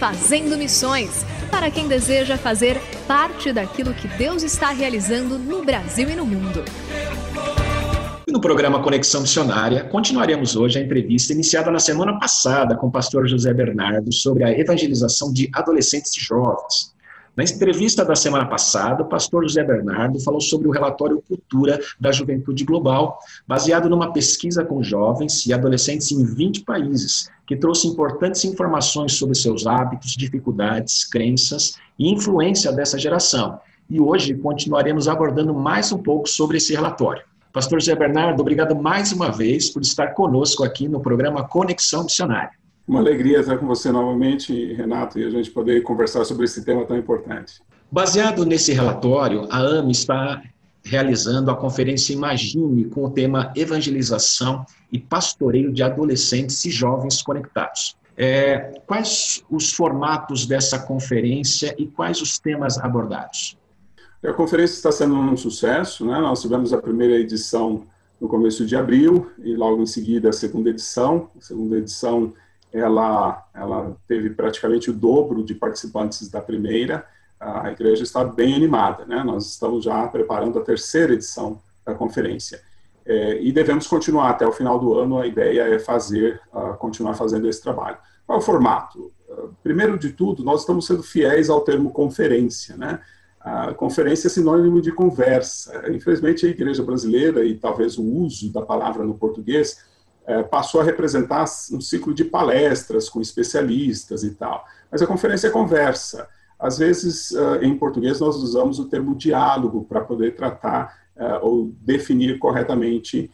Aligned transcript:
Fazendo 0.00 0.56
Missões 0.56 1.26
para 1.50 1.70
quem 1.70 1.86
deseja 1.86 2.38
fazer 2.38 2.80
parte 3.06 3.52
daquilo 3.52 3.92
que 3.92 4.08
Deus 4.08 4.42
está 4.42 4.70
realizando 4.70 5.38
no 5.38 5.62
Brasil 5.62 6.08
e 6.08 6.16
no 6.16 6.24
mundo. 6.24 6.64
No 8.26 8.40
programa 8.40 8.82
Conexão 8.82 9.20
Missionária, 9.20 9.84
continuaremos 9.84 10.56
hoje 10.56 10.78
a 10.78 10.82
entrevista 10.82 11.34
iniciada 11.34 11.70
na 11.70 11.78
semana 11.78 12.18
passada 12.18 12.74
com 12.76 12.86
o 12.86 12.90
pastor 12.90 13.28
José 13.28 13.52
Bernardo 13.52 14.10
sobre 14.10 14.42
a 14.42 14.50
evangelização 14.50 15.30
de 15.30 15.50
adolescentes 15.52 16.16
e 16.16 16.20
jovens. 16.20 16.94
Na 17.36 17.44
entrevista 17.44 18.04
da 18.04 18.16
semana 18.16 18.44
passada, 18.44 19.04
o 19.04 19.06
pastor 19.06 19.44
José 19.44 19.62
Bernardo 19.62 20.18
falou 20.20 20.40
sobre 20.40 20.66
o 20.66 20.70
relatório 20.72 21.22
Cultura 21.26 21.80
da 21.98 22.10
Juventude 22.10 22.64
Global, 22.64 23.18
baseado 23.46 23.88
numa 23.88 24.12
pesquisa 24.12 24.64
com 24.64 24.82
jovens 24.82 25.46
e 25.46 25.52
adolescentes 25.52 26.10
em 26.10 26.24
20 26.24 26.62
países, 26.64 27.30
que 27.46 27.56
trouxe 27.56 27.86
importantes 27.86 28.44
informações 28.44 29.12
sobre 29.12 29.36
seus 29.36 29.64
hábitos, 29.64 30.16
dificuldades, 30.16 31.04
crenças 31.04 31.76
e 31.96 32.12
influência 32.12 32.72
dessa 32.72 32.98
geração. 32.98 33.60
E 33.88 34.00
hoje 34.00 34.34
continuaremos 34.34 35.06
abordando 35.06 35.54
mais 35.54 35.92
um 35.92 35.98
pouco 35.98 36.28
sobre 36.28 36.56
esse 36.56 36.74
relatório. 36.74 37.22
Pastor 37.52 37.80
José 37.80 37.94
Bernardo, 37.94 38.40
obrigado 38.40 38.74
mais 38.74 39.12
uma 39.12 39.30
vez 39.30 39.70
por 39.70 39.82
estar 39.82 40.08
conosco 40.14 40.64
aqui 40.64 40.88
no 40.88 41.00
programa 41.00 41.46
Conexão 41.46 42.04
Missionária. 42.04 42.59
Uma 42.90 42.98
alegria 42.98 43.38
estar 43.38 43.56
com 43.56 43.68
você 43.68 43.92
novamente, 43.92 44.72
Renato, 44.72 45.16
e 45.16 45.24
a 45.24 45.30
gente 45.30 45.48
poder 45.52 45.80
conversar 45.84 46.24
sobre 46.24 46.44
esse 46.44 46.64
tema 46.64 46.84
tão 46.84 46.98
importante. 46.98 47.62
Baseado 47.88 48.44
nesse 48.44 48.72
relatório, 48.72 49.46
a 49.48 49.60
AME 49.60 49.92
está 49.92 50.42
realizando 50.84 51.52
a 51.52 51.56
conferência 51.56 52.12
Imagine 52.12 52.86
com 52.86 53.04
o 53.04 53.10
tema 53.10 53.52
Evangelização 53.54 54.66
e 54.90 54.98
Pastoreio 54.98 55.72
de 55.72 55.84
Adolescentes 55.84 56.64
e 56.64 56.70
Jovens 56.72 57.22
Conectados. 57.22 57.96
É, 58.16 58.80
quais 58.88 59.44
os 59.48 59.72
formatos 59.72 60.44
dessa 60.44 60.76
conferência 60.76 61.72
e 61.78 61.86
quais 61.86 62.20
os 62.20 62.40
temas 62.40 62.76
abordados? 62.76 63.56
A 64.20 64.32
conferência 64.32 64.74
está 64.74 64.90
sendo 64.90 65.14
um 65.14 65.36
sucesso, 65.36 66.04
né? 66.04 66.18
Nós 66.18 66.42
tivemos 66.42 66.72
a 66.72 66.78
primeira 66.78 67.14
edição 67.14 67.84
no 68.20 68.26
começo 68.26 68.66
de 68.66 68.74
abril 68.74 69.30
e 69.38 69.54
logo 69.54 69.80
em 69.80 69.86
seguida 69.86 70.30
a 70.30 70.32
segunda 70.32 70.70
edição. 70.70 71.30
A 71.38 71.40
segunda 71.40 71.78
edição 71.78 72.34
ela, 72.72 73.46
ela 73.54 73.96
teve 74.06 74.30
praticamente 74.30 74.90
o 74.90 74.94
dobro 74.94 75.42
de 75.42 75.54
participantes 75.54 76.28
da 76.28 76.40
primeira. 76.40 77.06
A 77.38 77.70
igreja 77.72 78.02
está 78.02 78.24
bem 78.24 78.54
animada, 78.54 79.04
né? 79.04 79.22
Nós 79.24 79.46
estamos 79.46 79.84
já 79.84 80.06
preparando 80.08 80.58
a 80.58 80.62
terceira 80.62 81.14
edição 81.14 81.60
da 81.84 81.94
conferência. 81.94 82.60
É, 83.04 83.42
e 83.42 83.50
devemos 83.50 83.86
continuar 83.86 84.30
até 84.30 84.46
o 84.46 84.52
final 84.52 84.78
do 84.78 84.94
ano. 84.94 85.18
A 85.18 85.26
ideia 85.26 85.62
é 85.62 85.78
fazer, 85.78 86.40
uh, 86.52 86.76
continuar 86.76 87.14
fazendo 87.14 87.48
esse 87.48 87.62
trabalho. 87.62 87.96
Qual 88.26 88.38
é 88.38 88.40
o 88.40 88.44
formato? 88.44 89.10
Uh, 89.28 89.54
primeiro 89.62 89.98
de 89.98 90.10
tudo, 90.10 90.44
nós 90.44 90.60
estamos 90.60 90.86
sendo 90.86 91.02
fiéis 91.02 91.48
ao 91.48 91.62
termo 91.62 91.90
conferência, 91.90 92.76
né? 92.76 93.00
A 93.40 93.72
conferência 93.72 94.26
é 94.26 94.30
sinônimo 94.30 94.82
de 94.82 94.92
conversa. 94.92 95.90
Infelizmente, 95.90 96.44
a 96.44 96.50
igreja 96.50 96.82
brasileira 96.82 97.42
e 97.42 97.56
talvez 97.56 97.96
o 97.96 98.04
uso 98.04 98.52
da 98.52 98.60
palavra 98.60 99.02
no 99.02 99.14
português 99.14 99.82
é, 100.26 100.42
passou 100.42 100.80
a 100.80 100.84
representar 100.84 101.44
um 101.72 101.80
ciclo 101.80 102.14
de 102.14 102.24
palestras 102.24 103.08
com 103.08 103.20
especialistas 103.20 104.22
e 104.22 104.30
tal. 104.30 104.64
Mas 104.90 105.02
a 105.02 105.06
conferência 105.06 105.48
é 105.48 105.50
conversa. 105.50 106.28
Às 106.58 106.78
vezes, 106.78 107.30
uh, 107.30 107.56
em 107.62 107.76
português, 107.76 108.20
nós 108.20 108.36
usamos 108.36 108.78
o 108.78 108.84
termo 108.84 109.14
diálogo 109.14 109.84
para 109.88 110.02
poder 110.02 110.34
tratar 110.36 110.94
uh, 111.16 111.44
ou 111.44 111.72
definir 111.80 112.38
corretamente 112.38 113.30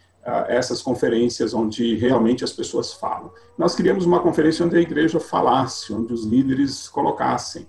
essas 0.48 0.82
conferências 0.82 1.54
onde 1.54 1.94
realmente 1.94 2.42
as 2.42 2.52
pessoas 2.52 2.92
falam. 2.92 3.30
Nós 3.56 3.76
criamos 3.76 4.04
uma 4.04 4.18
conferência 4.18 4.66
onde 4.66 4.76
a 4.76 4.80
igreja 4.80 5.20
falasse, 5.20 5.92
onde 5.92 6.12
os 6.12 6.24
líderes 6.24 6.88
colocassem, 6.88 7.64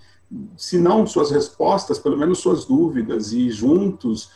se 0.57 0.79
não 0.79 1.05
suas 1.05 1.29
respostas, 1.29 1.99
pelo 1.99 2.17
menos 2.17 2.39
suas 2.39 2.65
dúvidas, 2.65 3.31
e 3.31 3.51
juntos 3.51 4.31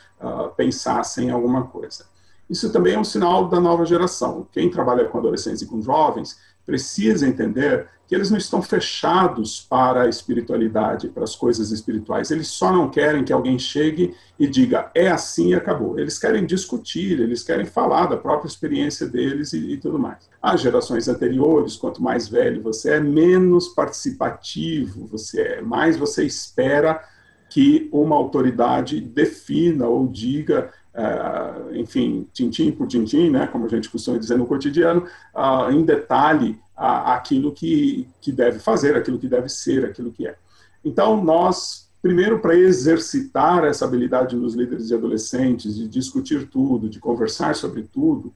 pensassem 0.56 1.30
em 1.30 1.32
alguma 1.32 1.66
coisa. 1.66 2.06
Isso 2.52 2.70
também 2.70 2.96
é 2.96 3.00
um 3.00 3.04
sinal 3.04 3.48
da 3.48 3.62
nova 3.62 3.86
geração. 3.86 4.46
Quem 4.52 4.70
trabalha 4.70 5.06
com 5.06 5.18
adolescentes 5.18 5.62
e 5.62 5.66
com 5.66 5.82
jovens 5.82 6.38
precisa 6.66 7.26
entender 7.26 7.88
que 8.06 8.14
eles 8.14 8.30
não 8.30 8.38
estão 8.38 8.62
fechados 8.62 9.62
para 9.62 10.02
a 10.02 10.10
espiritualidade, 10.10 11.08
para 11.08 11.24
as 11.24 11.34
coisas 11.34 11.72
espirituais. 11.72 12.30
Eles 12.30 12.50
só 12.50 12.70
não 12.70 12.90
querem 12.90 13.24
que 13.24 13.32
alguém 13.32 13.58
chegue 13.58 14.14
e 14.38 14.46
diga 14.48 14.92
é 14.94 15.08
assim 15.08 15.52
e 15.52 15.56
acabou. 15.56 15.98
Eles 15.98 16.20
querem 16.20 16.46
discutir, 16.46 17.22
eles 17.22 17.42
querem 17.42 17.66
falar 17.66 18.08
da 18.08 18.18
própria 18.18 18.50
experiência 18.50 19.08
deles 19.08 19.54
e, 19.54 19.72
e 19.72 19.78
tudo 19.78 19.98
mais. 19.98 20.30
As 20.42 20.60
gerações 20.60 21.08
anteriores, 21.08 21.78
quanto 21.78 22.04
mais 22.04 22.28
velho 22.28 22.62
você 22.62 22.96
é, 22.96 23.00
menos 23.00 23.70
participativo 23.70 25.08
você 25.08 25.42
é, 25.42 25.62
mais 25.62 25.96
você 25.96 26.26
espera 26.26 27.02
que 27.50 27.90
uma 27.94 28.16
autoridade 28.16 29.00
defina 29.00 29.88
ou 29.88 30.08
diga 30.08 30.70
Uh, 30.94 31.74
enfim, 31.76 32.28
tintim 32.34 32.70
por 32.70 32.86
tintim, 32.86 33.30
né, 33.30 33.48
como 33.48 33.66
a 33.66 33.70
gente 33.70 33.90
costuma 33.90 34.18
dizer 34.18 34.38
no 34.38 34.46
cotidiano, 34.46 35.06
uh, 35.34 35.72
em 35.72 35.86
detalhe 35.86 36.60
uh, 36.78 37.08
aquilo 37.08 37.54
que, 37.54 38.10
que 38.20 38.30
deve 38.30 38.60
fazer, 38.60 38.98
aquilo 38.98 39.18
que 39.18 39.28
deve 39.28 39.48
ser, 39.48 39.86
aquilo 39.86 40.12
que 40.12 40.28
é. 40.28 40.36
Então, 40.84 41.24
nós, 41.24 41.90
primeiro, 42.02 42.40
para 42.40 42.56
exercitar 42.56 43.64
essa 43.64 43.86
habilidade 43.86 44.36
nos 44.36 44.54
líderes 44.54 44.90
e 44.90 44.94
adolescentes, 44.94 45.76
de 45.76 45.88
discutir 45.88 46.50
tudo, 46.50 46.90
de 46.90 47.00
conversar 47.00 47.56
sobre 47.56 47.84
tudo, 47.84 48.34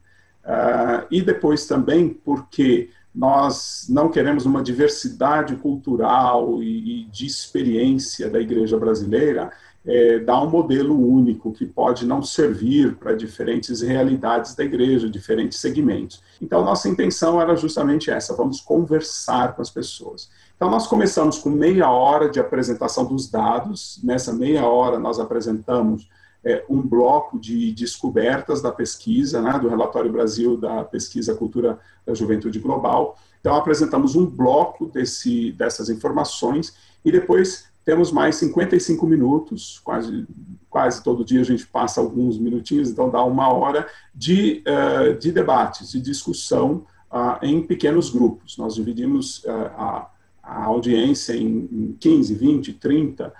e 1.10 1.20
depois 1.20 1.66
também 1.66 2.08
porque 2.08 2.88
nós 3.12 3.86
não 3.88 4.10
queremos 4.10 4.46
uma 4.46 4.62
diversidade 4.62 5.56
cultural 5.56 6.62
e, 6.62 7.02
e 7.02 7.04
de 7.06 7.26
experiência 7.26 8.30
da 8.30 8.38
igreja 8.38 8.78
brasileira, 8.78 9.50
é, 9.86 10.18
dá 10.18 10.42
um 10.42 10.50
modelo 10.50 10.98
único 10.98 11.52
que 11.52 11.64
pode 11.64 12.04
não 12.04 12.20
servir 12.20 12.96
para 12.96 13.14
diferentes 13.14 13.80
realidades 13.80 14.54
da 14.54 14.64
igreja, 14.64 15.08
diferentes 15.08 15.60
segmentos. 15.60 16.20
Então, 16.42 16.64
nossa 16.64 16.88
intenção 16.88 17.40
era 17.40 17.54
justamente 17.54 18.10
essa: 18.10 18.34
vamos 18.34 18.60
conversar 18.60 19.54
com 19.54 19.62
as 19.62 19.70
pessoas. 19.70 20.28
Então, 20.56 20.68
nós 20.68 20.86
começamos 20.86 21.38
com 21.38 21.50
meia 21.50 21.88
hora 21.90 22.28
de 22.28 22.40
apresentação 22.40 23.04
dos 23.04 23.30
dados. 23.30 24.00
Nessa 24.02 24.32
meia 24.32 24.66
hora, 24.66 24.98
nós 24.98 25.20
apresentamos 25.20 26.08
é, 26.44 26.64
um 26.68 26.82
bloco 26.82 27.38
de 27.38 27.72
descobertas 27.72 28.60
da 28.60 28.72
pesquisa, 28.72 29.40
né, 29.40 29.58
do 29.58 29.68
Relatório 29.68 30.10
Brasil 30.10 30.56
da 30.56 30.82
Pesquisa 30.82 31.34
Cultura 31.34 31.78
da 32.04 32.14
Juventude 32.14 32.58
Global. 32.58 33.16
Então, 33.40 33.54
apresentamos 33.54 34.16
um 34.16 34.26
bloco 34.26 34.86
desse, 34.86 35.52
dessas 35.52 35.88
informações 35.88 36.74
e 37.04 37.12
depois 37.12 37.66
temos 37.86 38.10
mais 38.10 38.34
55 38.34 39.06
minutos, 39.06 39.78
quase, 39.78 40.26
quase 40.68 41.04
todo 41.04 41.24
dia 41.24 41.40
a 41.40 41.44
gente 41.44 41.64
passa 41.68 42.00
alguns 42.00 42.36
minutinhos, 42.36 42.90
então 42.90 43.08
dá 43.08 43.22
uma 43.22 43.48
hora 43.54 43.86
de, 44.12 44.64
uh, 44.66 45.16
de 45.16 45.30
debates, 45.30 45.92
de 45.92 46.00
discussão 46.00 46.84
uh, 47.12 47.38
em 47.40 47.62
pequenos 47.62 48.10
grupos. 48.10 48.58
Nós 48.58 48.74
dividimos 48.74 49.44
uh, 49.44 49.50
a, 49.78 50.10
a, 50.42 50.64
audiência 50.64 51.34
em, 51.34 51.68
em 51.70 51.96
15, 51.98 52.34
20, 52.34 52.72
30 52.74 53.32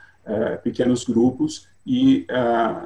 pequenos 0.65 1.05
grupos 1.05 1.69
e 1.87 2.27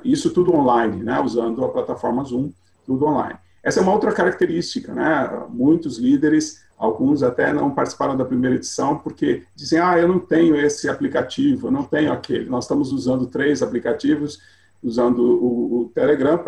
isso 0.05 0.29
tudo 0.29 0.55
online, 0.55 1.03
né, 1.03 1.19
usando 1.21 1.65
a 1.65 1.71
plataforma 1.71 2.23
Zoom, 2.23 2.51
tudo 2.85 3.07
online. 3.07 3.39
Essa 3.63 3.81
é 3.81 3.83
uma 3.83 3.95
outra 3.95 4.13
característica, 4.13 4.93
né? 4.93 5.47
Muitos 5.49 5.97
líderes 5.97 6.63
Alguns 6.81 7.23
até 7.23 7.53
não 7.53 7.75
participaram 7.75 8.17
da 8.17 8.25
primeira 8.25 8.57
edição 8.57 8.97
porque 8.97 9.43
dizem: 9.55 9.79
ah, 9.79 9.99
eu 9.99 10.09
não 10.09 10.19
tenho 10.19 10.57
esse 10.57 10.89
aplicativo, 10.89 11.67
eu 11.67 11.71
não 11.71 11.83
tenho 11.83 12.11
aquele. 12.11 12.49
Nós 12.49 12.65
estamos 12.65 12.91
usando 12.91 13.27
três 13.27 13.63
aplicativos, 13.63 14.41
usando 14.83 15.19
o, 15.21 15.83
o 15.83 15.89
Telegram 15.95 16.39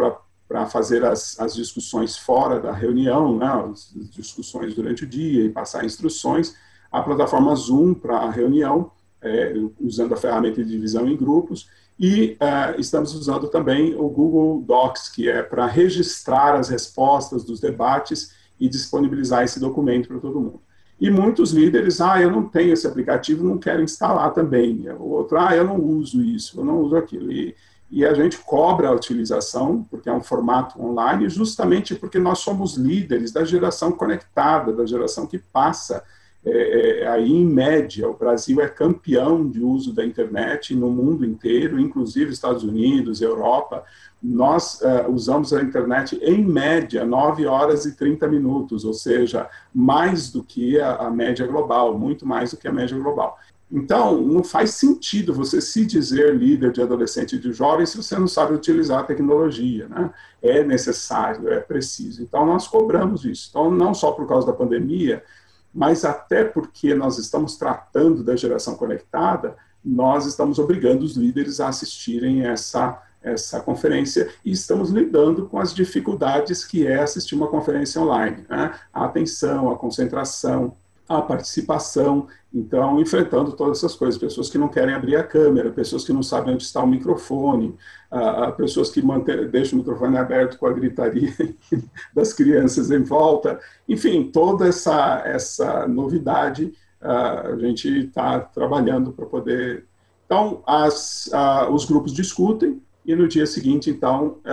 para 0.48 0.64
fazer 0.64 1.04
as, 1.04 1.38
as, 1.38 1.54
discussões 1.54 2.16
fora 2.16 2.58
da 2.58 2.72
reunião, 2.72 3.36
né, 3.36 3.46
as 3.70 3.92
discussões 4.10 4.74
durante 4.74 5.04
o 5.04 5.06
dia 5.06 5.44
e 5.44 5.50
passar 5.50 5.84
instruções. 5.84 6.56
A 6.90 7.02
plataforma 7.02 7.54
Zoom 7.54 7.92
para 7.92 8.16
a 8.16 8.30
reunião, 8.30 8.90
é, 9.20 9.52
usando 9.78 10.14
a 10.14 10.16
ferramenta 10.16 10.64
de 10.64 10.70
divisão 10.70 11.06
em 11.06 11.16
grupos. 11.16 11.68
E 12.00 12.38
uh, 12.40 12.80
estamos 12.80 13.14
usando 13.14 13.48
também 13.48 13.94
o 13.94 14.08
Google 14.08 14.62
Docs, 14.62 15.10
que 15.10 15.28
é 15.28 15.42
para 15.42 15.66
registrar 15.66 16.54
as 16.54 16.70
respostas 16.70 17.44
dos 17.44 17.60
debates 17.60 18.32
e 18.62 18.68
disponibilizar 18.68 19.42
esse 19.42 19.58
documento 19.58 20.06
para 20.06 20.20
todo 20.20 20.40
mundo. 20.40 20.60
E 21.00 21.10
muitos 21.10 21.50
líderes, 21.50 22.00
ah, 22.00 22.22
eu 22.22 22.30
não 22.30 22.44
tenho 22.44 22.72
esse 22.72 22.86
aplicativo, 22.86 23.42
não 23.42 23.58
quero 23.58 23.82
instalar 23.82 24.32
também. 24.32 24.88
O 25.00 25.08
outro, 25.08 25.36
ah, 25.36 25.56
eu 25.56 25.64
não 25.64 25.80
uso 25.80 26.22
isso, 26.22 26.60
eu 26.60 26.64
não 26.64 26.78
uso 26.78 26.94
aquilo. 26.94 27.32
E, 27.32 27.56
e 27.90 28.06
a 28.06 28.14
gente 28.14 28.38
cobra 28.38 28.86
a 28.86 28.92
utilização, 28.92 29.84
porque 29.90 30.08
é 30.08 30.12
um 30.12 30.22
formato 30.22 30.80
online, 30.80 31.28
justamente 31.28 31.96
porque 31.96 32.20
nós 32.20 32.38
somos 32.38 32.76
líderes 32.76 33.32
da 33.32 33.44
geração 33.44 33.90
conectada, 33.90 34.72
da 34.72 34.86
geração 34.86 35.26
que 35.26 35.38
passa. 35.38 36.04
É, 36.44 37.02
é, 37.02 37.08
aí, 37.08 37.30
em 37.30 37.46
média, 37.46 38.08
o 38.08 38.14
Brasil 38.14 38.60
é 38.60 38.68
campeão 38.68 39.48
de 39.48 39.62
uso 39.62 39.94
da 39.94 40.04
internet 40.04 40.74
no 40.74 40.90
mundo 40.90 41.24
inteiro, 41.24 41.78
inclusive 41.78 42.32
Estados 42.32 42.64
Unidos, 42.64 43.22
Europa 43.22 43.84
nós 44.22 44.80
uh, 44.82 45.10
usamos 45.10 45.52
a 45.52 45.60
internet 45.60 46.16
em 46.22 46.44
média 46.44 47.04
9 47.04 47.44
horas 47.44 47.84
e 47.84 47.96
30 47.96 48.28
minutos, 48.28 48.84
ou 48.84 48.94
seja, 48.94 49.50
mais 49.74 50.30
do 50.30 50.44
que 50.44 50.78
a, 50.78 50.94
a, 50.94 51.10
média 51.10 51.44
global, 51.44 51.98
muito 51.98 52.24
mais 52.24 52.52
do 52.52 52.56
que 52.56 52.68
a 52.68 52.72
média 52.72 52.96
global. 52.96 53.36
Então, 53.70 54.20
não 54.20 54.44
faz 54.44 54.72
sentido 54.72 55.34
você 55.34 55.60
se 55.60 55.84
dizer 55.84 56.36
líder 56.36 56.70
de 56.70 56.82
adolescente 56.82 57.34
e 57.34 57.38
de 57.38 57.52
jovem 57.52 57.86
se 57.86 57.96
você 57.96 58.16
não 58.16 58.28
sabe 58.28 58.54
utilizar 58.54 59.00
a 59.00 59.04
tecnologia, 59.04 59.88
né? 59.88 60.10
É 60.42 60.62
necessário, 60.62 61.48
é 61.48 61.58
preciso. 61.58 62.22
Então, 62.22 62.44
nós 62.46 62.68
cobramos 62.68 63.24
isso. 63.24 63.48
Então, 63.50 63.70
não 63.70 63.94
só 63.94 64.12
por 64.12 64.28
causa 64.28 64.46
da 64.46 64.52
pandemia, 64.52 65.24
mas 65.74 66.04
até 66.04 66.44
porque 66.44 66.94
nós 66.94 67.18
estamos 67.18 67.56
tratando 67.56 68.22
da 68.22 68.36
geração 68.36 68.74
conectada, 68.74 69.56
nós 69.84 70.26
estamos 70.26 70.58
obrigando 70.58 71.04
os 71.04 71.16
líderes 71.16 71.60
a 71.60 71.68
assistirem 71.68 72.46
essa 72.46 73.00
essa 73.22 73.60
conferência 73.60 74.28
e 74.44 74.50
estamos 74.50 74.90
lidando 74.90 75.46
com 75.46 75.58
as 75.58 75.72
dificuldades 75.72 76.64
que 76.64 76.86
é 76.86 77.00
assistir 77.00 77.36
uma 77.36 77.46
conferência 77.46 78.00
online. 78.00 78.44
Né? 78.50 78.74
A 78.92 79.04
atenção, 79.04 79.70
a 79.70 79.78
concentração, 79.78 80.76
a 81.08 81.20
participação, 81.20 82.26
então, 82.52 83.00
enfrentando 83.00 83.52
todas 83.52 83.78
essas 83.78 83.94
coisas. 83.94 84.20
Pessoas 84.20 84.48
que 84.48 84.58
não 84.58 84.68
querem 84.68 84.94
abrir 84.94 85.16
a 85.16 85.22
câmera, 85.22 85.70
pessoas 85.70 86.04
que 86.04 86.12
não 86.12 86.22
sabem 86.22 86.54
onde 86.54 86.62
está 86.62 86.82
o 86.82 86.86
microfone, 86.86 87.76
uh, 88.10 88.52
pessoas 88.56 88.90
que 88.90 89.02
deixam 89.50 89.78
o 89.78 89.82
microfone 89.82 90.16
aberto 90.16 90.58
com 90.58 90.66
a 90.66 90.72
gritaria 90.72 91.32
das 92.14 92.32
crianças 92.32 92.90
em 92.90 93.02
volta. 93.02 93.58
Enfim, 93.88 94.30
toda 94.32 94.66
essa, 94.68 95.22
essa 95.24 95.86
novidade 95.88 96.72
uh, 97.00 97.52
a 97.52 97.58
gente 97.58 97.88
está 98.06 98.40
trabalhando 98.40 99.12
para 99.12 99.26
poder. 99.26 99.86
Então, 100.26 100.62
as, 100.66 101.30
os 101.70 101.84
grupos 101.84 102.12
discutem, 102.12 102.80
e 103.04 103.14
no 103.16 103.26
dia 103.26 103.46
seguinte, 103.46 103.90
então, 103.90 104.38
é, 104.44 104.52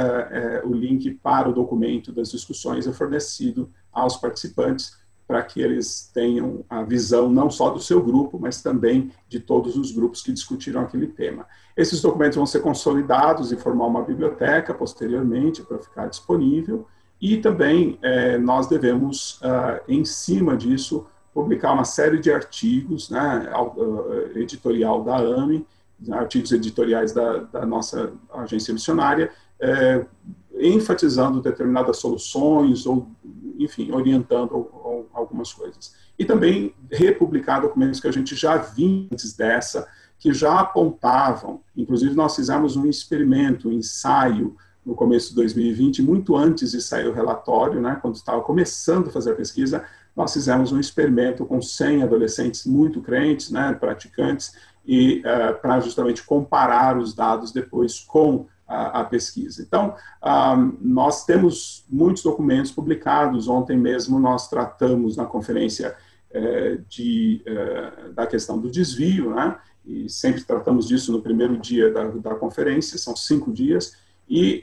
é, 0.62 0.62
o 0.66 0.74
link 0.74 1.12
para 1.22 1.48
o 1.48 1.54
documento 1.54 2.12
das 2.12 2.32
discussões 2.32 2.88
é 2.88 2.92
fornecido 2.92 3.70
aos 3.92 4.18
participantes 4.18 4.98
para 5.30 5.44
que 5.44 5.62
eles 5.62 6.10
tenham 6.12 6.66
a 6.68 6.82
visão 6.82 7.30
não 7.30 7.52
só 7.52 7.70
do 7.70 7.80
seu 7.80 8.02
grupo, 8.02 8.40
mas 8.40 8.64
também 8.64 9.12
de 9.28 9.40
todos 9.40 9.78
os 9.78 9.92
grupos 9.92 10.24
que 10.24 10.32
discutiram 10.32 10.82
aquele 10.82 11.06
tema. 11.06 11.46
Esses 11.78 12.02
documentos 12.02 12.36
vão 12.36 12.48
ser 12.48 12.62
consolidados 12.62 13.52
e 13.52 13.56
formar 13.56 13.86
uma 13.86 14.02
biblioteca 14.02 14.74
posteriormente 14.74 15.62
para 15.62 15.78
ficar 15.78 16.08
disponível, 16.08 16.88
e 17.22 17.38
também 17.38 18.00
é, 18.02 18.40
nós 18.40 18.66
devemos, 18.66 19.40
uh, 19.42 19.80
em 19.88 20.04
cima 20.04 20.58
disso, 20.58 21.06
publicar 21.32 21.74
uma 21.74 21.86
série 21.86 22.18
de 22.18 22.32
artigos, 22.32 23.12
né, 23.12 23.52
editorial 24.34 25.04
da 25.04 25.18
AME, 25.18 25.64
artigos 26.10 26.52
editoriais 26.52 27.14
da, 27.14 27.38
da 27.38 27.66
nossa 27.68 28.14
agência 28.34 28.74
missionária, 28.74 29.32
é, 29.62 30.04
enfatizando 30.60 31.40
determinadas 31.40 31.98
soluções 31.98 32.88
ou, 32.88 33.08
enfim, 33.60 33.92
orientando 33.92 34.70
algumas 35.40 35.54
coisas. 35.54 35.94
E 36.18 36.26
também 36.26 36.74
republicar 36.92 37.62
documentos 37.62 38.00
que 38.00 38.08
a 38.08 38.12
gente 38.12 38.36
já 38.36 38.58
viu 38.58 39.08
antes 39.12 39.34
dessa, 39.34 39.88
que 40.18 40.34
já 40.34 40.60
apontavam, 40.60 41.62
inclusive 41.76 42.14
nós 42.14 42.36
fizemos 42.36 42.76
um 42.76 42.86
experimento, 42.86 43.70
um 43.70 43.74
ensaio, 43.74 44.56
no 44.86 44.96
começo 44.96 45.30
de 45.30 45.36
2020, 45.36 46.02
muito 46.02 46.36
antes 46.36 46.72
de 46.72 46.82
sair 46.82 47.08
o 47.08 47.14
relatório, 47.14 47.80
né, 47.80 47.98
quando 48.02 48.16
estava 48.16 48.42
começando 48.42 49.08
a 49.08 49.12
fazer 49.12 49.32
a 49.32 49.36
pesquisa, 49.36 49.86
nós 50.16 50.34
fizemos 50.34 50.72
um 50.72 50.80
experimento 50.80 51.46
com 51.46 51.62
100 51.62 52.04
adolescentes 52.04 52.66
muito 52.66 53.02
crentes, 53.02 53.52
né, 53.52 53.74
praticantes, 53.74 54.54
e 54.86 55.20
uh, 55.20 55.62
para 55.62 55.80
justamente 55.80 56.24
comparar 56.24 56.98
os 56.98 57.14
dados 57.14 57.52
depois 57.52 58.00
com 58.00 58.48
a, 58.70 59.02
a 59.02 59.04
pesquisa. 59.04 59.64
Então, 59.64 59.96
um, 60.24 60.78
nós 60.80 61.26
temos 61.26 61.84
muitos 61.90 62.22
documentos 62.22 62.72
publicados. 62.72 63.48
Ontem 63.48 63.78
mesmo 63.78 64.20
nós 64.20 64.48
tratamos 64.48 65.18
na 65.18 65.26
conferência 65.26 65.96
uh, 66.30 66.82
de, 66.88 67.44
uh, 67.48 68.14
da 68.14 68.28
questão 68.28 68.60
do 68.60 68.70
desvio, 68.70 69.34
né? 69.34 69.58
e 69.84 70.08
sempre 70.08 70.44
tratamos 70.44 70.88
disso 70.88 71.12
no 71.12 71.22
primeiro 71.22 71.58
dia 71.58 71.92
da, 71.92 72.06
da 72.10 72.36
conferência, 72.36 72.98
são 73.00 73.16
cinco 73.16 73.52
dias, 73.52 73.98
e, 74.30 74.62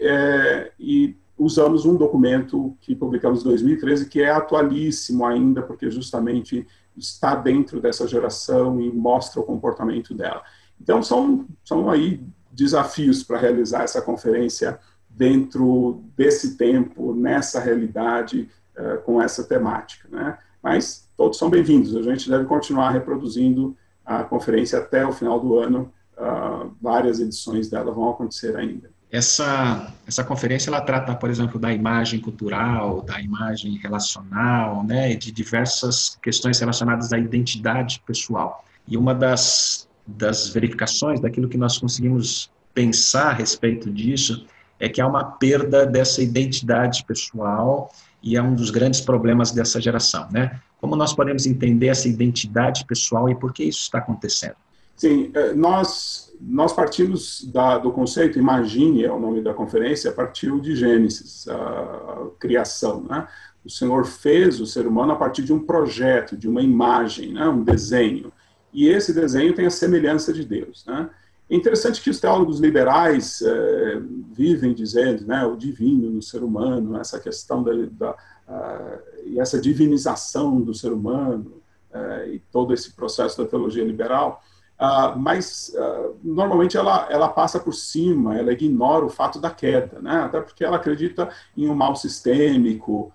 e 0.78 1.16
usamos 1.36 1.84
um 1.84 1.96
documento 1.96 2.76
que 2.80 2.94
publicamos 2.94 3.40
em 3.40 3.44
2013, 3.44 4.08
que 4.08 4.22
é 4.22 4.30
atualíssimo 4.30 5.26
ainda, 5.26 5.62
porque 5.62 5.90
justamente 5.90 6.64
está 6.96 7.34
dentro 7.34 7.80
dessa 7.80 8.06
geração 8.06 8.80
e 8.80 8.92
mostra 8.92 9.40
o 9.40 9.44
comportamento 9.44 10.14
dela. 10.14 10.42
Então, 10.80 11.02
são, 11.02 11.46
são 11.64 11.90
aí 11.90 12.22
desafios 12.56 13.22
para 13.22 13.38
realizar 13.38 13.82
essa 13.82 14.00
conferência 14.00 14.78
dentro 15.08 16.02
desse 16.16 16.56
tempo, 16.56 17.14
nessa 17.14 17.60
realidade, 17.60 18.48
uh, 18.76 19.02
com 19.02 19.20
essa 19.20 19.44
temática. 19.44 20.08
Né? 20.10 20.38
Mas 20.62 21.08
todos 21.16 21.38
são 21.38 21.50
bem-vindos, 21.50 21.94
a 21.94 22.02
gente 22.02 22.28
deve 22.28 22.44
continuar 22.46 22.90
reproduzindo 22.90 23.76
a 24.04 24.22
conferência 24.24 24.78
até 24.78 25.04
o 25.04 25.12
final 25.12 25.38
do 25.38 25.58
ano, 25.58 25.92
uh, 26.16 26.74
várias 26.80 27.20
edições 27.20 27.68
dela 27.68 27.92
vão 27.92 28.10
acontecer 28.10 28.56
ainda. 28.56 28.90
Essa, 29.10 29.92
essa 30.06 30.24
conferência 30.24 30.68
ela 30.68 30.80
trata, 30.80 31.14
por 31.14 31.30
exemplo, 31.30 31.60
da 31.60 31.72
imagem 31.72 32.20
cultural, 32.20 33.02
da 33.02 33.20
imagem 33.20 33.78
relacional, 33.78 34.82
né, 34.82 35.14
de 35.14 35.30
diversas 35.30 36.18
questões 36.22 36.58
relacionadas 36.58 37.12
à 37.12 37.18
identidade 37.18 38.02
pessoal. 38.04 38.64
E 38.86 38.96
uma 38.96 39.14
das, 39.14 39.88
das 40.06 40.48
verificações 40.48 41.20
daquilo 41.20 41.48
que 41.48 41.58
nós 41.58 41.78
conseguimos 41.78 42.50
pensar 42.72 43.28
a 43.28 43.32
respeito 43.32 43.90
disso 43.90 44.46
é 44.78 44.88
que 44.88 45.00
há 45.00 45.06
uma 45.06 45.24
perda 45.24 45.86
dessa 45.86 46.22
identidade 46.22 47.04
pessoal 47.04 47.90
e 48.22 48.36
é 48.36 48.42
um 48.42 48.54
dos 48.54 48.70
grandes 48.70 49.00
problemas 49.00 49.50
dessa 49.50 49.80
geração, 49.80 50.28
né? 50.30 50.60
Como 50.78 50.94
nós 50.94 51.14
podemos 51.14 51.46
entender 51.46 51.86
essa 51.86 52.08
identidade 52.08 52.84
pessoal 52.84 53.28
e 53.30 53.34
por 53.34 53.52
que 53.52 53.64
isso 53.64 53.82
está 53.82 53.98
acontecendo? 53.98 54.56
Sim, 54.94 55.30
eh, 55.34 55.54
nós 55.54 56.26
nós 56.40 56.72
partimos 56.72 57.44
da, 57.52 57.78
do 57.78 57.90
conceito, 57.90 58.38
imagine 58.38 59.04
é 59.04 59.10
o 59.10 59.18
nome 59.18 59.40
da 59.40 59.54
conferência, 59.54 60.12
partiu 60.12 60.60
de 60.60 60.76
Gênesis, 60.76 61.48
a, 61.48 62.26
criação. 62.38 63.02
Né? 63.02 63.26
O 63.64 63.70
Senhor 63.70 64.04
fez 64.04 64.60
o 64.60 64.66
ser 64.66 64.86
humano 64.86 65.12
a 65.12 65.16
partir 65.16 65.42
de 65.42 65.52
um 65.52 65.58
projeto, 65.58 66.36
de 66.36 66.48
uma 66.48 66.62
imagem, 66.62 67.32
né? 67.32 67.48
um 67.48 67.62
desenho. 67.62 68.32
E 68.76 68.88
esse 68.88 69.14
desenho 69.14 69.54
tem 69.54 69.64
a 69.64 69.70
semelhança 69.70 70.34
de 70.34 70.44
Deus. 70.44 70.84
Né? 70.84 71.08
É 71.48 71.56
interessante 71.56 72.02
que 72.02 72.10
os 72.10 72.20
teólogos 72.20 72.60
liberais 72.60 73.40
é, 73.40 74.02
vivem 74.32 74.74
dizendo, 74.74 75.26
né, 75.26 75.46
o 75.46 75.56
divino 75.56 76.10
no 76.10 76.20
ser 76.20 76.42
humano, 76.42 77.00
essa 77.00 77.18
questão 77.18 77.62
da, 77.62 77.72
da 77.90 78.10
uh, 78.46 79.40
essa 79.40 79.58
divinização 79.58 80.60
do 80.60 80.74
ser 80.74 80.92
humano 80.92 81.62
uh, 81.90 82.28
e 82.28 82.38
todo 82.52 82.74
esse 82.74 82.92
processo 82.92 83.42
da 83.42 83.48
teologia 83.48 83.82
liberal, 83.82 84.42
uh, 84.78 85.18
mas 85.18 85.74
normalmente 86.22 86.76
ela, 86.76 87.06
ela 87.10 87.30
passa 87.30 87.58
por 87.58 87.72
cima, 87.72 88.36
ela 88.36 88.52
ignora 88.52 89.06
o 89.06 89.10
fato 89.10 89.40
da 89.40 89.50
queda, 89.50 90.02
né, 90.02 90.16
até 90.16 90.38
porque 90.38 90.62
ela 90.62 90.76
acredita 90.76 91.30
em 91.56 91.66
um 91.66 91.74
mal 91.74 91.96
sistêmico, 91.96 93.10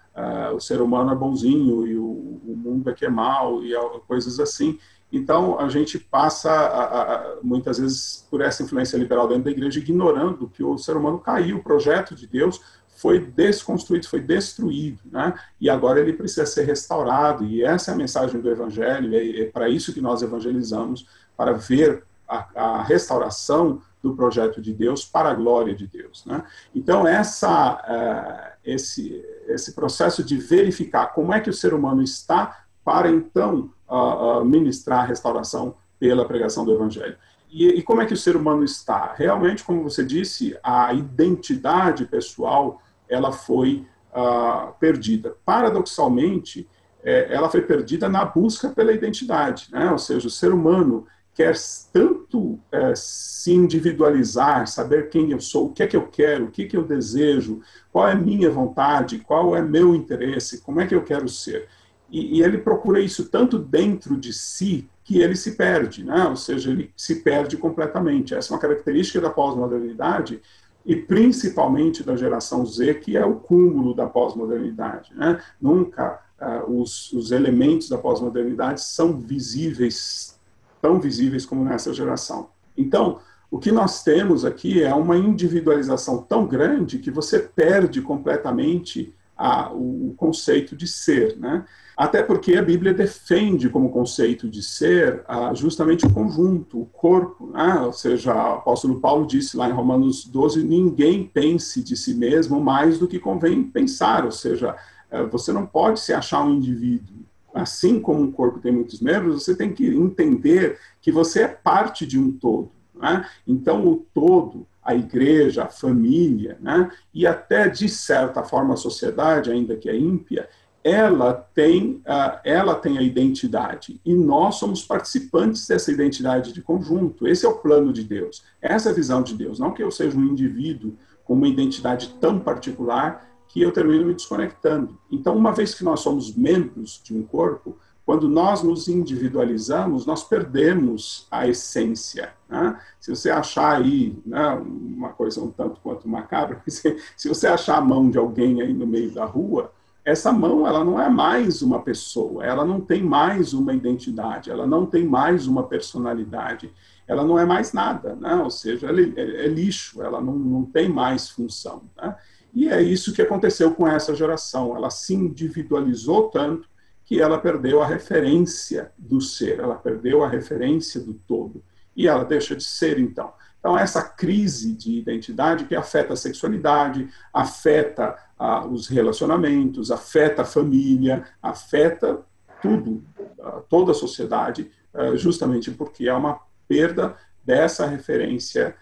o 0.54 0.60
ser 0.60 0.82
humano 0.82 1.12
é 1.12 1.16
bonzinho 1.16 1.88
e 1.88 1.96
o, 1.96 2.04
o 2.04 2.56
mundo 2.58 2.90
é 2.90 2.94
que 2.94 3.06
é 3.06 3.10
mal 3.10 3.64
e 3.64 3.74
coisas 4.08 4.40
assim. 4.42 4.78
Então, 5.12 5.60
a 5.60 5.68
gente 5.68 6.00
passa, 6.00 6.50
a, 6.50 7.02
a, 7.02 7.36
muitas 7.44 7.78
vezes, 7.78 8.26
por 8.30 8.42
essa 8.42 8.64
influência 8.64 8.98
liberal 8.98 9.28
dentro 9.28 9.44
da 9.44 9.52
igreja, 9.52 9.80
ignorando 9.80 10.48
que 10.48 10.64
o 10.64 10.78
ser 10.78 10.96
humano 10.96 11.20
caiu, 11.20 11.58
o 11.58 11.64
projeto 11.64 12.16
de 12.16 12.26
Deus 12.26 12.62
foi 13.02 13.20
desconstruído, 13.20 14.08
foi 14.08 14.22
destruído, 14.22 15.00
né? 15.12 15.34
E 15.60 15.70
agora 15.70 16.00
ele 16.00 16.14
precisa 16.14 16.46
ser 16.46 16.66
restaurado. 16.66 17.44
E 17.44 17.64
essa 17.64 17.90
é 17.90 17.94
a 17.96 17.98
mensagem 17.98 18.40
do 18.40 18.50
Evangelho, 18.50 19.16
é, 19.16 19.42
é 19.42 19.46
para 19.46 19.68
isso 19.68 19.92
que 19.92 20.00
nós 20.00 20.22
evangelizamos, 20.22 21.08
para 21.36 21.52
ver 21.54 22.04
a, 22.28 22.48
a, 22.56 22.84
restauração 22.84 23.82
do 24.04 24.16
projeto 24.16 24.62
de 24.62 24.72
Deus 24.74 25.04
para 25.04 25.32
a 25.32 25.34
glória 25.34 25.76
de 25.76 25.88
Deus, 25.88 26.24
né? 26.26 26.44
Então, 26.74 27.08
essa, 27.08 27.74
uh, 27.74 28.58
esse, 28.64 29.24
esse 29.48 29.74
processo 29.74 30.24
de 30.24 30.38
verificar 30.38 31.08
como 31.08 31.34
é 31.34 31.40
que 31.40 31.50
o 31.50 31.54
ser 31.54 31.74
humano 31.74 32.02
está 32.02 32.66
para 32.84 33.10
então 33.10 33.70
uh, 33.90 34.44
ministrar 34.44 35.02
a 35.02 35.08
restauração 35.08 35.76
pela 36.00 36.26
pregação 36.26 36.66
do 36.66 36.74
Evangelho. 36.74 37.16
E, 37.50 37.68
e, 37.68 37.84
como 37.84 38.02
é 38.02 38.06
que 38.06 38.14
o 38.14 38.18
ser 38.18 38.36
humano 38.36 38.64
está? 38.64 39.14
Realmente, 39.16 39.64
como 39.64 39.84
você 39.84 40.06
disse, 40.06 40.58
a 40.64 40.94
identidade 40.94 42.06
pessoal 42.06 42.82
ela 43.10 43.34
foi 43.34 43.86
uh, 44.14 44.74
perdida. 44.80 45.36
Paradoxalmente, 45.46 46.68
é, 47.04 47.34
ela 47.34 47.50
foi 47.50 47.62
perdida 47.62 48.08
na 48.08 48.24
busca 48.24 48.70
pela 48.70 48.94
identidade, 48.94 49.68
né? 49.72 49.92
Ou 49.92 49.98
seja, 49.98 50.28
o 50.28 50.32
ser 50.32 50.54
humano 50.54 51.06
quer 51.34 51.56
tanto 51.92 52.60
é, 52.72 52.94
se 52.96 53.54
individualizar, 53.54 54.68
saber 54.68 55.10
quem 55.10 55.32
eu 55.32 55.40
sou, 55.40 55.68
o 55.68 55.74
que 55.74 55.84
é 55.84 55.88
que 55.88 55.96
eu 55.96 56.08
quero, 56.08 56.46
o 56.46 56.52
que, 56.52 56.64
é 56.64 56.68
que 56.68 56.78
eu 56.78 56.84
desejo, 56.84 57.62
qual 57.92 58.08
é 58.08 58.16
minha 58.16 58.50
vontade, 58.50 59.20
qual 59.20 59.56
é 59.56 59.62
meu 59.62 59.96
interesse, 59.96 60.62
como 60.62 60.82
é 60.82 60.88
que 60.88 60.94
eu 60.94 61.04
quero 61.04 61.28
ser. 61.28 61.68
E, 62.12 62.38
e, 62.38 62.44
ele 62.44 62.58
procura 62.58 63.00
isso 63.00 63.30
tanto 63.30 63.58
dentro 63.58 64.18
de 64.18 64.34
si 64.34 64.90
que 65.04 65.20
ele 65.20 65.36
se 65.36 65.54
perde, 65.54 66.04
né? 66.04 66.28
ou 66.28 66.36
seja, 66.36 66.70
ele 66.70 66.92
se 66.96 67.16
perde 67.22 67.56
completamente. 67.56 68.36
Essa 68.36 68.52
é 68.52 68.54
uma 68.54 68.62
característica 68.62 69.22
da 69.22 69.30
pós-modernidade 69.30 70.42
e 70.86 70.96
principalmente 70.96 72.04
da 72.04 72.16
geração 72.16 72.66
Z, 72.66 72.96
que 72.96 73.16
é 73.16 73.26
o 73.26 73.36
cúmulo 73.36 73.94
da 73.94 74.08
pós-modernidade. 74.08 75.14
Né? 75.16 75.42
Nunca 75.60 76.20
uh, 76.40 76.82
os, 76.82 77.14
os 77.14 77.32
elementos 77.32 77.88
da 77.88 77.98
pós-modernidade 77.98 78.82
são 78.82 79.18
visíveis, 79.18 80.40
tão 80.82 81.00
visíveis 81.00 81.46
como 81.46 81.64
nessa 81.64 81.94
geração. 81.94 82.50
Então, 82.78 83.20
o 83.50 83.60
que 83.60 83.72
nós 83.72 84.04
temos 84.04 84.46
aqui 84.46 84.82
é 84.82 84.94
uma 84.94 85.18
individualização 85.18 86.22
tão 86.22 86.48
grande 86.48 87.00
que 87.00 87.12
você 87.12 87.40
perde 87.40 88.02
completamente 88.02 89.14
a, 89.42 89.74
o, 89.74 90.10
o 90.10 90.14
conceito 90.16 90.76
de 90.76 90.88
ser, 90.88 91.36
né? 91.38 91.66
Até 91.98 92.24
porque 92.24 92.56
a 92.56 92.64
Bíblia 92.64 92.94
defende 92.94 93.70
como 93.70 93.92
conceito 93.92 94.50
de 94.50 94.64
ser 94.64 95.24
justamente 95.54 96.06
o 96.06 96.12
conjunto, 96.12 96.82
o 96.82 96.86
corpo. 96.86 97.52
Né? 97.52 97.80
Ou 97.82 97.94
seja, 97.94 98.34
o 98.34 98.54
apóstolo 98.56 99.00
Paulo 99.00 99.28
disse 99.28 99.58
lá 99.58 99.70
em 99.70 99.74
Romanos 99.74 100.26
12: 100.26 100.64
ninguém 100.64 101.26
pense 101.28 101.84
de 101.84 101.96
si 101.96 102.16
mesmo 102.16 102.60
mais 102.60 102.98
do 102.98 103.08
que 103.08 103.20
convém 103.20 103.64
pensar. 103.64 104.26
Ou 104.26 104.32
seja, 104.32 104.76
eh, 105.12 105.24
você 105.26 105.52
não 105.52 105.66
pode 105.66 106.00
se 106.00 106.14
achar 106.14 106.44
um 106.44 106.54
indivíduo. 106.54 107.18
Assim 107.54 108.00
como 108.00 108.22
um 108.22 108.32
corpo 108.32 108.60
tem 108.60 108.72
muitos 108.72 109.02
membros, 109.02 109.44
você 109.44 109.56
tem 109.56 109.74
que 109.74 109.86
entender 109.86 110.80
que 111.02 111.12
você 111.12 111.44
é 111.44 111.48
parte 111.48 112.08
de 112.08 112.18
um 112.18 112.32
todo. 112.32 112.72
Né? 112.96 113.26
Então, 113.46 113.86
o 113.86 114.06
todo, 114.14 114.66
a 114.92 114.96
igreja, 114.96 115.64
a 115.64 115.70
família, 115.70 116.58
né? 116.62 116.92
e 117.14 117.26
até, 117.26 117.68
de 117.68 117.90
certa 117.90 118.44
forma, 118.44 118.74
a 118.74 118.78
sociedade, 118.78 119.52
ainda 119.52 119.76
que 119.76 119.90
é 119.90 119.98
ímpia, 119.98 120.48
ela 120.84 121.34
tem, 121.34 122.02
ela 122.44 122.74
tem 122.74 122.98
a 122.98 123.04
identidade 123.04 124.02
e 124.04 124.16
nós 124.16 124.56
somos 124.56 124.84
participantes 124.84 125.68
dessa 125.68 125.92
identidade 125.92 126.54
de 126.54 126.62
conjunto. 126.62 127.28
Esse 127.28 127.46
é 127.46 127.50
o 127.50 127.58
plano 127.58 127.94
de 127.94 128.04
Deus, 128.04 128.44
essa 128.62 128.90
é 128.90 128.92
a 128.92 128.96
visão 128.96 129.22
de 129.22 129.36
Deus. 129.36 129.60
Não 129.60 129.74
que 129.74 129.84
eu 129.84 129.92
seja 129.92 130.18
um 130.18 130.26
indivíduo 130.26 130.96
com 131.24 131.34
uma 131.34 131.48
identidade 131.48 132.16
tão 132.20 132.40
particular 132.40 133.30
que 133.48 133.62
eu 133.62 133.72
termino 133.72 134.06
me 134.06 134.14
desconectando. 134.14 134.98
Então, 135.12 135.36
uma 135.36 135.52
vez 135.52 135.76
que 135.76 135.84
nós 135.84 136.00
somos 136.00 136.36
membros 136.36 137.02
de 137.04 137.14
um 137.14 137.22
corpo, 137.22 137.78
quando 138.12 138.28
nós 138.28 138.62
nos 138.62 138.90
individualizamos, 138.90 140.06
nós 140.06 140.22
perdemos 140.22 141.26
a 141.32 141.48
essência. 141.48 142.34
Né? 142.50 142.78
Se 143.00 143.10
você 143.10 143.30
achar 143.30 143.78
aí 143.78 144.22
né, 144.26 144.50
uma 144.56 145.14
coisa 145.14 145.40
um 145.42 145.50
tanto 145.50 145.80
quanto 145.80 146.10
macabra, 146.10 146.62
se 146.68 147.30
você 147.30 147.48
achar 147.48 147.78
a 147.78 147.82
mão 147.82 148.10
de 148.10 148.18
alguém 148.18 148.62
aí 148.62 148.74
no 148.74 148.86
meio 148.86 149.12
da 149.12 149.24
rua, 149.24 149.72
essa 150.04 150.30
mão 150.30 150.68
ela 150.68 150.84
não 150.84 151.02
é 151.02 151.08
mais 151.10 151.62
uma 151.62 151.82
pessoa, 151.82 152.44
ela 152.44 152.66
não 152.66 152.82
tem 152.82 153.02
mais 153.02 153.54
uma 153.54 153.74
identidade, 153.74 154.52
ela 154.52 154.68
não 154.68 154.86
tem 154.86 155.08
mais 155.08 155.48
uma 155.48 155.64
personalidade, 155.64 156.70
ela 157.08 157.24
não 157.24 157.40
é 157.40 157.46
mais 157.46 157.72
nada, 157.72 158.14
né? 158.18 158.36
ou 158.36 158.50
seja, 158.50 158.88
ela 158.88 159.00
é, 159.00 159.46
é 159.46 159.48
lixo, 159.48 160.02
ela 160.02 160.20
não, 160.20 160.34
não 160.34 160.66
tem 160.66 160.90
mais 160.90 161.30
função. 161.30 161.84
Né? 161.96 162.14
E 162.54 162.68
é 162.68 162.82
isso 162.82 163.14
que 163.14 163.22
aconteceu 163.22 163.72
com 163.74 163.88
essa 163.88 164.14
geração, 164.14 164.76
ela 164.76 164.90
se 164.90 165.14
individualizou 165.14 166.28
tanto 166.28 166.70
que 167.12 167.20
ela 167.20 167.38
perdeu 167.38 167.82
a 167.82 167.86
referência 167.86 168.90
do 168.98 169.20
ser, 169.20 169.60
ela 169.60 169.76
perdeu 169.76 170.24
a 170.24 170.30
referência 170.30 171.02
do 171.02 171.14
todo, 171.14 171.62
e 171.94 172.08
ela 172.08 172.24
deixa 172.24 172.56
de 172.56 172.64
ser 172.64 172.98
então. 172.98 173.34
Então, 173.60 173.78
essa 173.78 174.02
crise 174.02 174.74
de 174.74 174.98
identidade 174.98 175.66
que 175.66 175.76
afeta 175.76 176.14
a 176.14 176.16
sexualidade, 176.16 177.10
afeta 177.34 178.18
ah, 178.40 178.66
os 178.66 178.88
relacionamentos, 178.88 179.92
afeta 179.92 180.44
a 180.44 180.46
família, 180.46 181.26
afeta 181.44 182.22
tudo, 182.62 183.04
ah, 183.42 183.62
toda 183.68 183.92
a 183.92 183.96
sociedade, 183.96 184.72
ah, 184.94 185.14
justamente 185.18 185.70
porque 185.70 186.08
há 186.08 186.18
uma 186.18 186.40
perda 186.66 187.18
dessa 187.44 187.86
referência 187.86 188.74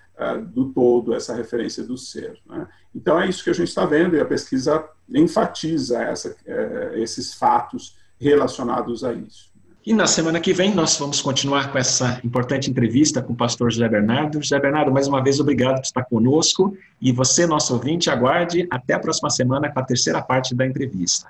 do 0.50 0.74
todo, 0.74 1.15
essa 1.15 1.33
referência 1.33 1.81
do 1.81 1.98
ser. 1.98 2.38
Né? 2.45 2.67
Então, 2.93 3.17
é 3.17 3.29
isso 3.29 3.41
que 3.41 3.50
a 3.50 3.53
gente 3.53 3.69
está 3.69 3.86
vendo 3.86 4.17
e 4.17 4.19
a 4.19 4.25
pesquisa 4.25 4.86
enfatiza 5.09 6.03
essa, 6.03 6.36
eh, 6.45 6.91
esses 6.95 7.33
fatos 7.33 7.98
relacionados 8.19 9.03
a 9.03 9.13
isso. 9.13 9.49
E 9.85 9.93
na 9.93 10.05
semana 10.05 10.39
que 10.39 10.53
vem 10.53 10.75
nós 10.75 10.97
vamos 10.97 11.21
continuar 11.21 11.71
com 11.71 11.77
essa 11.77 12.19
importante 12.23 12.69
entrevista 12.69 13.21
com 13.21 13.33
o 13.33 13.35
pastor 13.35 13.71
José 13.71 13.88
Bernardo. 13.88 14.41
José 14.41 14.59
Bernardo, 14.59 14.91
mais 14.91 15.07
uma 15.07 15.23
vez, 15.23 15.39
obrigado 15.39 15.75
por 15.75 15.83
estar 15.83 16.03
conosco. 16.03 16.77
E 17.01 17.11
você, 17.11 17.47
nosso 17.47 17.73
ouvinte, 17.73 18.09
aguarde 18.09 18.67
até 18.69 18.93
a 18.93 18.99
próxima 18.99 19.29
semana 19.29 19.71
com 19.71 19.79
a 19.79 19.83
terceira 19.83 20.21
parte 20.21 20.53
da 20.53 20.65
entrevista. 20.65 21.29